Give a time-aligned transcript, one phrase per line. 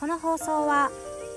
[0.00, 0.90] この放送は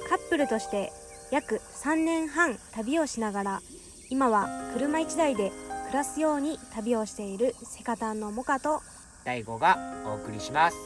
[0.08, 0.94] カップルとして
[1.31, 3.62] 約3年半旅をしながら
[4.09, 5.52] 今は車1台で
[5.88, 8.81] 暮らすように旅をしているセカタンのモカと
[9.26, 10.77] 第5がお送りします。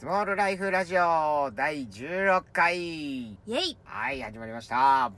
[0.00, 2.78] スモールライフラジオ第16回。
[2.78, 3.76] イエイ。
[3.84, 5.12] はい始まりました。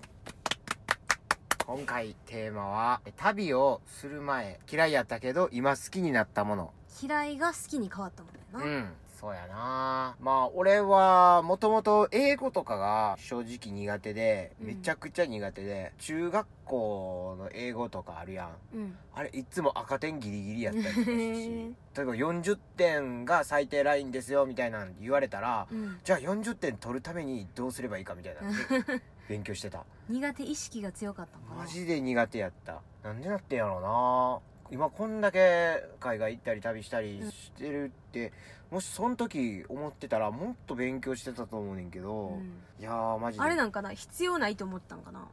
[1.65, 6.73] 今回テーマは旅をする前嫌いやったけど今好きになったもの。
[7.01, 10.15] 嫌いが好きに変わったもんだよな、うんそうやな。
[10.21, 14.67] まあ俺はもともと英語とかが正直苦手でうん。
[14.67, 18.77] めちゃくちゃ苦手で、中学校の英語とかあるやん。
[18.77, 18.97] うん。
[19.15, 21.75] あれいつも赤点ギリギリやったりとかするへしー。
[21.97, 25.99] 例えば40点が最低ラインですよみたいなの言われたらうん。
[26.05, 28.41] じゃあ40点取るためにどうすればいいかみたいな。
[29.29, 29.85] 勉強してた。
[30.09, 32.81] 苦手意識が強かったマジで苦手やった。
[33.03, 38.33] なんでなってんやろうな今こんだけ海外行ったり旅したりしてるって、
[38.71, 42.53] もしその時思ってたらもっと勉強してたと思うねんけど、うん。
[42.81, 43.45] いやーマジで。
[43.45, 45.27] あれなんかな必要ないと思ったんかな。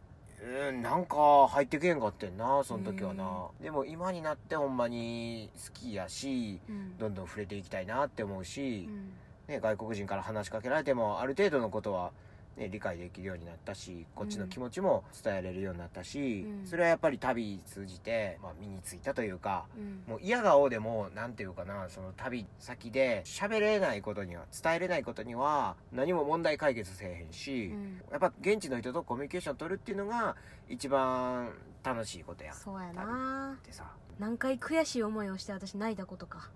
[0.67, 3.47] うんなんか入ってけんかってんなその時はな。
[3.61, 6.97] でも今になってほんまに好きやしうん。
[6.97, 9.13] どんどん触れていきたいなって思うし、うん。
[9.47, 12.11] ね、外国人から話しかけられてもある程度のことは、
[12.57, 16.67] ね、理解できるようになったしこっちの気持ちも伝えられるようになったし、うん。
[16.67, 20.03] それはやっぱり旅通じて、まあ、身についたというかうん。
[20.07, 28.01] もう嫌顔でも何ていうかなその旅先で喋れないことには伝えれないことには何も問題解決せえへんし、うん。
[28.11, 30.35] やっぱ現地の人とコミュニケーション取るっていうのが
[30.69, 31.51] 一番
[31.83, 32.51] 楽しいことや。
[32.51, 33.57] んっそうやな。
[33.63, 33.85] てさ。
[34.19, 36.49] 何回悔しい思いをして私泣いたことか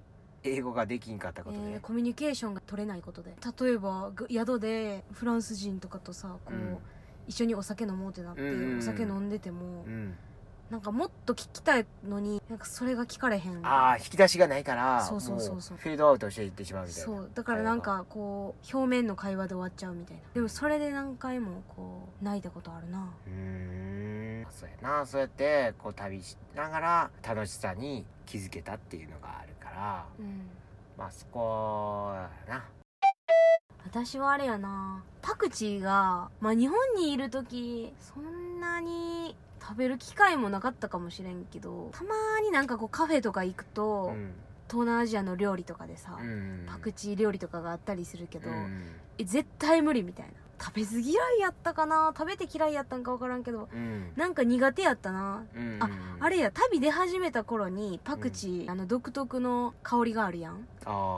[0.44, 3.36] 英語ができんかったことで、えーコミュニケーションが取れないことで。
[3.62, 6.78] 例えばぐ宿でフランス人とかとさこう、うん。
[7.28, 10.16] 一緒にお酒飲もうってなって、うんお酒飲んでても、うん、
[10.70, 13.66] なんかもっと聞きたいのになんかそれが聞かれへん。
[13.66, 15.78] ああ引き出しがないからそうそうそうそう。
[15.78, 17.06] もフェードアウトしていってしまうみたいな。
[17.06, 17.32] そう。
[17.34, 20.24] だからなんかこう表面の会話で終わっちゃうみたいな。
[20.34, 23.14] でもそれで何回もこう泣いたことあるな。
[23.28, 24.48] うーん。
[24.50, 25.06] そうやな。
[25.06, 30.42] そうやってこう旅しながら楽しさに気づけたっていうのがあるからうん。
[30.98, 32.11] まあそこ
[32.48, 32.65] やな。
[33.86, 35.04] 私はあれやな。
[35.21, 44.33] パクチーが、まあ、日本にいる時そんなに食べる機会もなかったかもしれんけどたまになんかこうカフェとか行くと、うん。
[44.70, 46.66] 東南アジアの料理とかでさ、うん。
[46.67, 48.95] パクチー料理とかがあったりするけど、うん。
[49.17, 52.14] え絶対無理みたいな食べず嫌いやったかな？
[52.18, 54.12] 食べて嫌いやったんか分からんけどうん。
[54.16, 55.44] なんか苦手やったな。
[55.56, 60.66] うんああれや旅出始めた頃にパクチー、あの独特の香りがあるやん。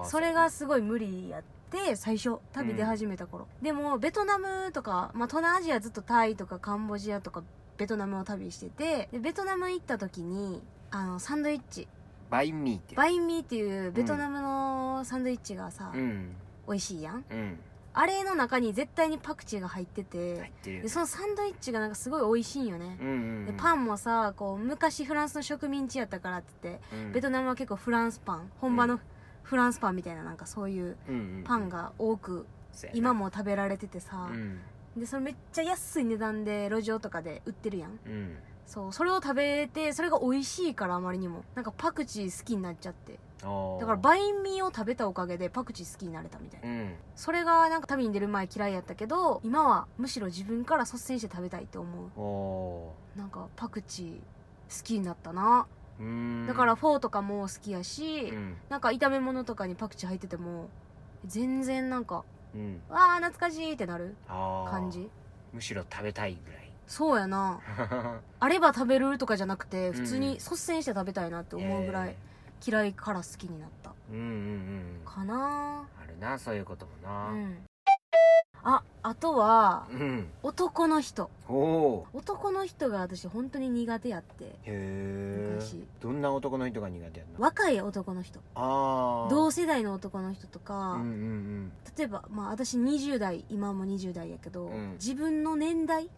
[0.06, 7.44] それがすごい無理やって最初旅出始めた頃、でもベトナムとか、まあ、東南アジアずっとタイとかカンボジアとか
[7.78, 10.62] ベトナムを旅しててでベトナム行った時に
[10.92, 11.88] あのサンドイッチ。
[12.30, 16.36] バインミーってバインミーっていうベトナムのサンドイッチがさ、うん。
[16.68, 17.24] 美味しいやん。
[17.32, 17.60] うん
[18.02, 22.98] あれの中に絶対にパクチーが入ってて、入ってるでそのサンドイッチがなんかすごい美味しいんよね。
[23.02, 23.12] う、んう
[23.42, 27.12] んでパンもさこう昔フランスの植民地やったからって言ってうん。
[27.12, 29.00] ベトナムは結構フランスパン本場のうん。
[29.44, 34.30] フランスパンみたいななんかそういううんうんパンが多くそうやな今も食べられててさ。
[34.32, 34.60] う、ん。
[34.96, 38.00] でそれめっちゃ安い値段で路上とかで売ってるやん。
[38.06, 38.38] うん。
[38.66, 41.44] そうそれを食べてそれが美味しいからあまりにも。
[41.54, 46.68] なんかパクチー好きになっちゃってだからバインミーを食べたおかげでパクチー好きになれたみたいな。
[46.68, 46.96] うん。
[47.16, 55.68] それがなんか旅に出る前嫌いやったけど今はむしろ自分から率先して食べたいって思おうなんかパクチー好きになったな。
[56.48, 58.58] だからフォーとかも好きやし、うん。
[58.70, 60.70] なんか炒め物とかにパクチー入ってても
[61.26, 62.82] 全然なんかうん。
[62.90, 65.10] わあ懐かしいってなる感じ。
[65.54, 66.72] むしろ食べたいぐらい。
[66.88, 67.60] そうやな。
[68.40, 72.16] あれば食べるとかじゃなくて普通に率先して食べたいなって思うぐらい
[72.66, 73.94] 嫌いから好きになった。
[74.12, 75.02] うんうんうん。
[75.06, 75.88] かな。
[76.02, 77.58] あるなそういうこともうなん。
[78.62, 80.28] ああとはうん。
[80.44, 81.30] 男の人。
[81.48, 84.46] 男の人が私本当に苦手やって。
[84.46, 85.86] へえ昔。
[86.02, 87.40] どんな男の人が苦手やんの？
[87.40, 88.40] 若い男の人。
[88.56, 94.92] ああ同世代の男の人とか、うんうん例えばまあ私20代今も20代やけど、うん。
[94.94, 96.10] 自分の年代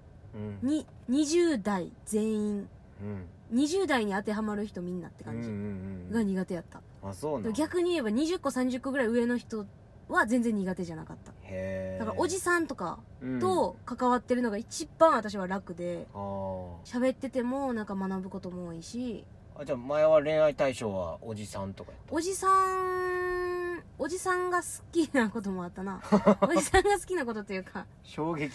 [0.64, 2.70] に20代全員
[3.02, 6.12] うん20代に当てはまる人みんなってうんうん感じうん。
[6.12, 9.66] が苦手やった、あそうなん逆に言えば20個30個ぐらい上の人
[10.10, 11.32] は全然苦手じゃなかった。
[11.44, 13.40] へえだからおじさんとかうん。
[13.40, 16.72] と関わってるのが一番私は楽であー。
[16.86, 19.26] 喋っててもなんか学ぶことも多いし。
[19.56, 26.02] あじゃあ前は恋愛対象はおじさんとかやったおじさんおじさんが好きなこともあったな。
[26.42, 27.86] おじさんが好きなことっていうか。
[28.04, 28.52] 衝撃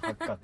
[0.00, 0.40] 発覚。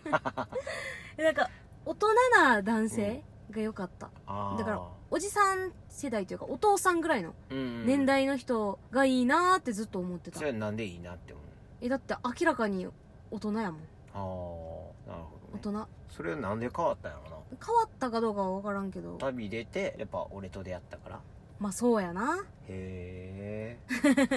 [1.22, 1.48] なんか
[1.88, 4.10] 大人な男性が良かった。
[4.26, 4.58] あー。
[4.58, 10.38] だからおじさん世代というかお父さんぐらいのうんうん年代の人がいいなーってずっと思ってた。
[10.38, 11.44] それはなんでいいなって思う
[11.80, 12.86] えだって明らかに
[13.30, 13.80] 大人やもん。
[14.14, 14.18] ああ
[15.10, 16.14] なるほ大ど、ね、人。
[16.16, 17.36] それはなんで変わったんやろな？
[17.66, 19.16] 変わったかどうかは分からんけど。
[19.18, 21.20] 旅出てやっぱ俺と出会ったから？
[21.58, 22.44] まあそうやな。
[22.68, 23.78] へえ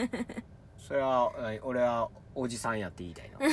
[0.80, 1.60] それは何？
[1.64, 3.40] 俺はおじさんやって言いたいの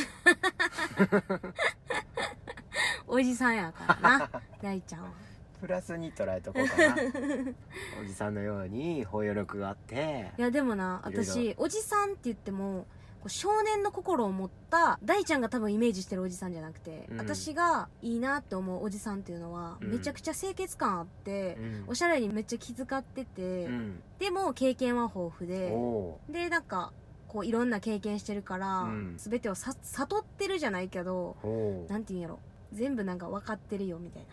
[3.08, 4.30] おじさんやからな。
[4.62, 5.10] 大ちゃんは。
[5.60, 6.94] プラスに捉えとこうかな。
[8.00, 10.32] おじさんのように包容力があって。
[10.38, 12.86] いやでもな私おじさんって言っても
[13.20, 17.18] こう少年の心を持った大ちゃんが多分イメージしてるおじさんじゃなくて、うん。
[17.18, 19.90] 私がいいなって思うおじさんっていうのは、うん。
[19.90, 21.84] めちゃくちゃ清潔感あってう、ん。
[21.88, 24.02] おしゃれにめっちゃ気遣ってて、うん。
[24.20, 26.92] でも経験は豊富でおでなんか
[27.26, 29.14] こういろんな経験してるから、うん。
[29.16, 32.38] 全てをさ悟ってるじゃないけどおおなんて言うんやろ
[32.72, 34.28] 全部なんか分かってるよみたいな。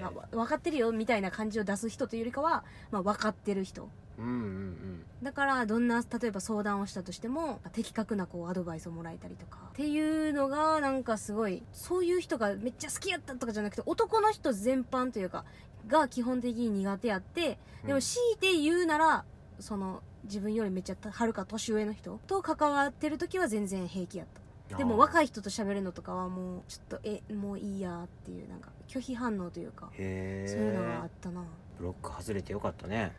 [0.00, 3.88] なんかわ分かってるよみたいな感じを出す人というよりかは、まあ、分かってる人。
[4.18, 5.04] うんうんうん。
[5.22, 9.58] だからどんな例えば相談をしたとしても的確なこうアドバイスをもらえたりとか。
[9.72, 15.44] っていうのがなんかすごいそういう人がめっちゃ好きやったとかじゃなくて男の人全般というか
[15.86, 19.24] が基本的に苦手やってでも強いて言うなら
[19.60, 24.40] その自分よりめっちゃはるか年上の人と関わってる時は全然平気やった
[24.76, 31.44] でも若いい人と喋るのとかはもうちょっとえもういいやっていうなんか拒否反応というかそういうのがあったな。
[31.78, 33.12] ブロック外れてよかったね。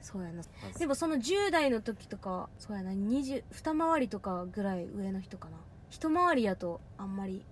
[0.00, 0.42] そうやな。
[0.78, 5.56] でもその10代の時とかそうやな20二回りとかぐらい上の人かな。
[5.90, 7.42] 一回りやとあんまり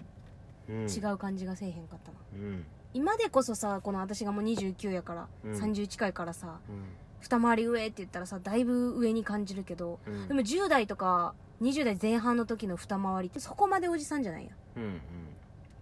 [0.68, 0.86] うん。
[0.86, 2.64] 違う感じがせえへんかったな、うん。
[2.94, 5.52] 今でこそさこの私がもう29やから、うん。
[5.52, 6.84] 30近いからさうん。
[7.20, 10.28] 二回り上って言ったらさだいぶ上に感じるけどうん。
[10.28, 14.90] でも10代とか20代前半の時の二回りってそこまでおじさんじゃないやうんうん。
[14.90, 14.98] わ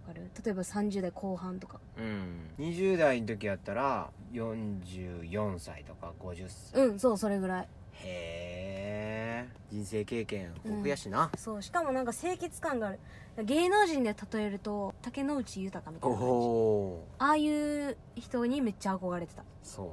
[0.07, 0.29] かる？
[0.45, 1.79] 例えば30代後半とか。
[1.97, 2.49] うん。
[2.59, 6.81] 20代の時やったら44歳とか50歳。
[6.87, 7.67] うんそうそれぐらい。
[7.93, 9.49] へえ。
[9.71, 12.99] 人生経験豊富やしな、そうしかもなんか清潔感がある。
[13.45, 16.33] 芸能人で例えると竹野内豊みたいおな感じ。
[16.35, 19.87] おああいう人にめっちゃ憧れてた、そう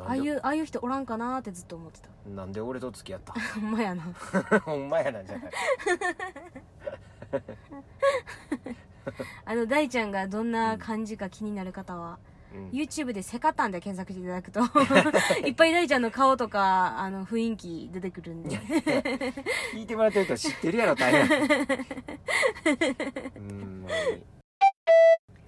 [0.00, 2.08] ああいうああいう人おらんかなーってずっと思ってた。
[2.26, 3.32] うなんで俺と付き合った？
[3.54, 4.02] ほんまやな。
[4.64, 5.52] ほんまやなんじゃない
[9.44, 12.18] あの大ちゃんがどんな感じか気になる方は、
[12.54, 12.68] うん。
[12.70, 14.60] YouTube で「セカタン」で検索していただくと
[15.46, 18.56] いっぱい大ちゃんの顔とかあの雰囲気出てくるんで。
[19.74, 21.48] 聞いてもらってると知ってるやろ大変。
[23.36, 23.86] うん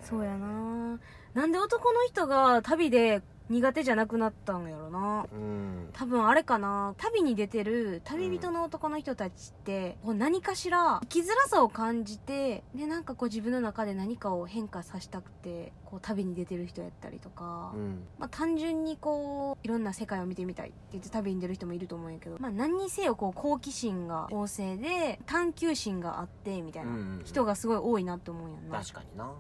[0.03, 0.99] そうやな
[1.33, 5.27] なんで男の人が旅で苦手じゃなくなったんやろな。
[5.33, 5.91] うん。
[5.93, 6.95] 多分あれかな。
[6.97, 18.05] 旅に出てる旅人の男の人たちって、こう何かしら生きづらさを感じてでなんかこう自分の中で何かを変化させたくてこう旅に出てる人やったりとか、うん。
[18.19, 26.93] まあ、単純にこういろんな世界を見てみたいって言って旅に出る人もいると思うんやけど、まあ、何にせよこう好奇心が旺盛で探求心があってみたいな
[27.25, 29.25] 人がすごい多いなって思うんやんな、確かにな。
[29.27, 29.31] で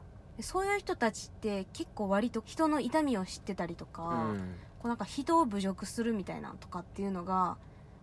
[0.40, 4.54] そういう人たちって結構割と人の痛みを知ってたりとか、うん。
[4.84, 7.56] こうなんか人を侮辱するみたいなとかっていうのが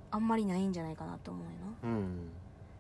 [0.10, 1.52] あんまりないんじゃないかなと思うよ
[1.84, 2.30] なうん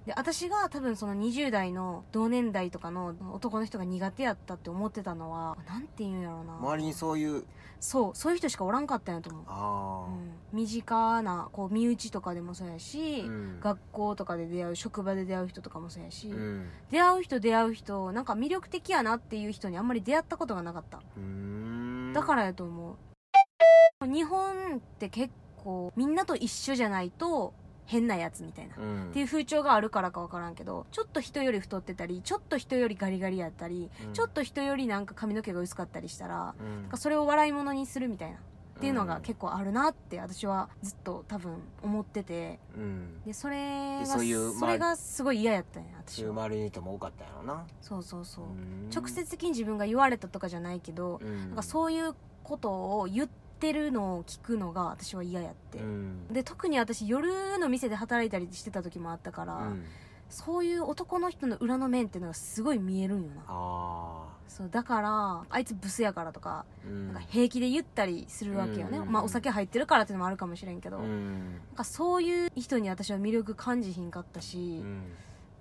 [0.05, 6.55] で私が多分その20代の同年代とかの男の人が苦手やったって思ってたのはなんて言うんやろうな。
[6.57, 7.43] 周りにそういう
[7.79, 13.59] そうそういう人しかおらんかったんやと思う、あうん、身近なこう身内とかでもそうやし、あうん。
[13.59, 16.67] 学校とかで出会う職場で出会う人とかもそうやし、うん。
[16.91, 20.99] 出会う人出会う人なんか魅力的やなっていう人にあんまり出会ったことがなかった。
[22.13, 22.97] だからやと思
[24.03, 24.05] う。
[24.05, 27.53] 日本って結構みんなと一緒じゃないと
[27.91, 29.09] 変なやつみたいな、うん。
[29.09, 34.13] っていう風潮があるからか分からんけどちょっと人より太ってたりちょっと人よりガリガリやったり、うん。
[34.13, 36.81] ちょっと人よりなんか髪の毛が薄かったりしたら、うん。
[36.83, 38.37] なんかそれを笑い物にするみたいな。
[38.37, 38.39] っ
[38.81, 42.57] ていうのが結構あるなって私はずっと多分思ってて。
[42.75, 43.21] うん。
[43.23, 46.31] でそれがでそういうそれがすごい嫌やったんや私は。
[46.31, 47.67] 周りの人も多かったんやろな。
[47.81, 48.89] そうそうそう、うん。
[48.89, 51.37] 直接的に自分が言われたとかじゃないけど、うん。
[51.49, 53.40] なんかそういうことを言って
[53.73, 56.27] るのを聞くのが私は嫌やって、うん。
[56.31, 59.83] で特に私夜の店で働いたりしてた時もあったから、うん。
[60.29, 63.43] そういう男の人の裏の面っていうのがすごい見えるんよな。
[63.47, 67.13] あそうだからあいつブスやからとか,、あうん。
[67.13, 69.11] なんか平気で言ったりするわけよね、うん。
[69.11, 75.03] まあお酒入ってるからっていうのもあるかもしれんけど、うなんんかそういう人に私は魅力感じひんかったし、うん。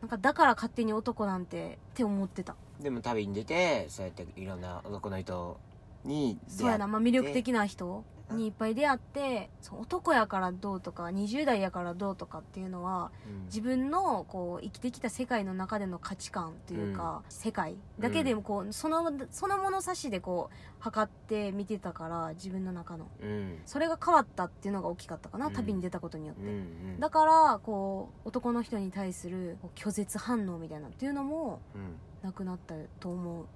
[0.00, 2.54] なんかだから勝手に男なんてって思ってた。
[2.80, 5.58] でも旅に出てそうやっていろんな男の人
[6.04, 13.40] にそうやな、まあ、魅力的な人にいっぱい出会って男やからどうとか20代やからどうとかっていうのはうん。
[13.46, 23.08] 自分のこう生きてきた世界の中での価値観というか、世界だけでもこうそのその物差しでこう測って見てたから自分の中の。
[23.20, 23.58] うん。
[23.66, 25.52] それが変わったっていうのが大きかったかな、うん。
[25.52, 26.52] 旅に出たことによって、うんう
[26.96, 27.00] ん。
[27.00, 31.96] だからこう男の人に対する拒絶反応みたいなっていうのもうん。
[32.22, 33.46] なくなったと思う、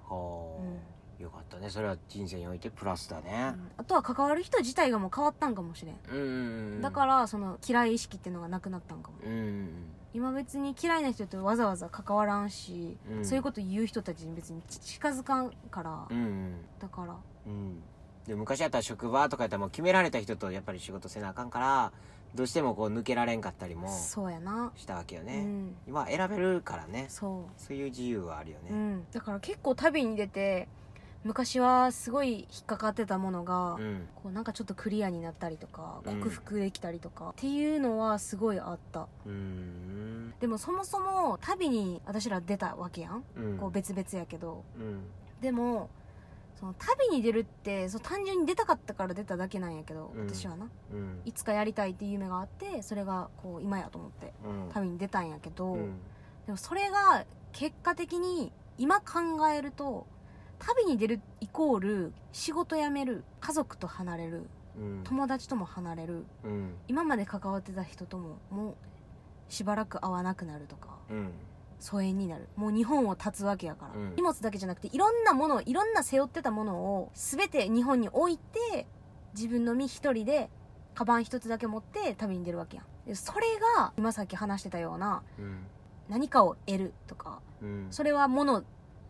[1.19, 1.69] よかったね。
[1.69, 3.53] それは人生においてプラスだね。
[3.77, 6.81] あとは関わる人自体がもう変わったんかもしれん、うんうんうん。
[6.81, 9.17] だからその嫌い意識っていうのがなくなったんかも。
[9.25, 9.31] うん。
[9.31, 9.69] うん
[10.13, 13.25] 今別に嫌いな人とわざわざ関わらんし、うん。
[13.25, 16.55] そういうこと言う人たちに別に近づかんから、うんうん。
[16.79, 17.15] だから。
[17.45, 17.83] うん。
[18.25, 21.91] で昔やったら職場とかやったらもう決められた人とやっぱり仕事せなあかんから
[22.33, 25.75] どうしてもこう抜けられんかったりもそうやな、したわけよね、うん。
[25.87, 27.05] 今は選べるからね。
[27.07, 30.67] そそういう自由はあるよう、うねん、だから結構旅に出て
[31.25, 34.07] 昔はすごい引っかかってたものが、うん。
[34.15, 36.21] こうなんかちょっとクリアになったりとかうん。
[36.21, 39.07] 克服できたりとか、っていうのはすごいあった。
[39.25, 40.33] うん。
[40.39, 43.57] でもそもそも旅に私ら出たわけやん、うん。
[43.57, 44.63] こう別々やけど。
[44.77, 45.01] うん。
[45.41, 45.89] でも
[46.59, 50.29] その旅に出るってそう単純に出たかったから出ただけなんやけど、うん。
[50.29, 50.69] 私はな。
[50.93, 51.21] うん。
[51.25, 54.69] いつかやりたいっていう夢があってそれがこう今やと思ってうん。
[54.71, 55.97] 旅に出たんやけど、うん。
[56.45, 60.05] でもそれが結果的に今考えると
[60.65, 65.01] 旅に出るイコール仕事辞める家族と離れるうん。
[65.03, 66.73] 友達とも離れるうん。
[66.87, 68.75] 今まで関わってた人とももう
[69.47, 71.31] しばらく会わなくなるとかうん。
[71.79, 72.47] 疎遠になる。
[72.55, 74.15] もう日本を立つわけやから、うん。
[74.15, 78.87] 荷物だけじゃなくていろんなものいろんな背負ってたものを全て日本に置いて
[79.35, 80.49] 自分の身一人で
[80.95, 82.85] カバン一つだけ持って旅に出るわけやん。
[83.07, 83.45] でそれ
[83.77, 85.67] が今さっき話してたようなうん。
[86.09, 87.87] 何かを得るとかうん。
[87.91, 88.63] それは物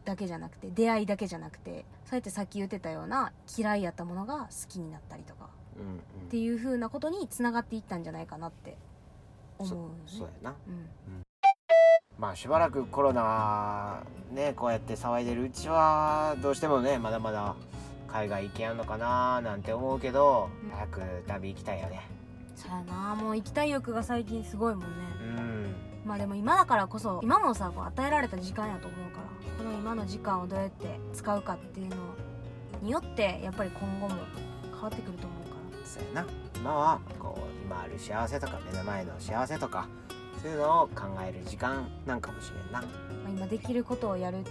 [0.05, 8.77] だけじゃなくて出会いだけじゃなくてそうやってさっき言ってたような嫌いやったものが好きになったりとかうんっていう風なことにつながっていったんじゃないかなって
[9.57, 9.93] 思うよね。
[10.05, 10.55] そうやな。
[10.67, 11.23] うん。
[12.17, 17.55] まあしばらくコロナねこうやって騒いでるうちはどうしてもねまだまだ
[18.07, 20.69] 海外行けやんのかななんて思うけどうん。
[20.71, 22.01] 早く旅行きたいよね。
[22.55, 23.15] そうやな。
[23.15, 24.87] もう行きたい欲が最近すごいもんね。
[25.21, 29.25] うんまあでも今だからこそ今もさこう与えられた時間やと思うから
[29.57, 31.95] この今の時間をどうやって使うかっていうの
[32.83, 34.15] によってやっぱり今後も
[34.71, 35.85] 変わってくると思うから。
[35.85, 36.27] そうやな。
[36.55, 39.87] 今はこう今ある幸せとか目の前の幸せとか
[40.41, 42.81] そういうのを考える時間なんかもしれんな。
[42.81, 42.87] ま
[43.27, 44.49] あ、今できることをやるって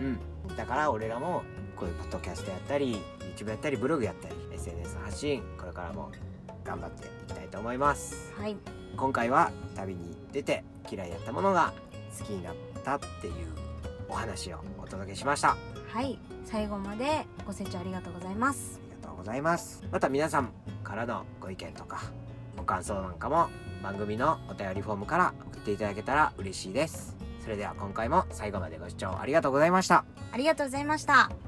[0.00, 0.18] いう。
[0.48, 0.56] うん。
[0.56, 1.42] だから俺らも
[1.76, 3.00] こういうポッドキャストやったり
[3.36, 6.10] YouTube やったりブログやったり SNS 発信これからも
[6.64, 8.32] 頑張っていきたいと思います。
[8.36, 8.56] はい。
[8.96, 11.72] 今回は旅に出て嫌いやったものが
[12.18, 12.54] 好きになっ
[12.84, 13.32] たっていう
[14.08, 15.50] お話をお届けしました。
[15.50, 15.56] あ
[15.92, 16.18] はい。
[16.44, 18.80] 最後までご清聴ありがとうございます。
[18.84, 19.84] りがとうございます。
[19.90, 20.50] また皆さん
[20.82, 22.00] からのご意見とか
[22.56, 23.48] ご感想なんかも
[23.82, 27.16] 番組のお便りフォームから送っていただけたら嬉しいです。
[27.42, 30.04] それでは今回も最後までご視聴ありがとうございました。
[30.32, 31.47] ありがとうございました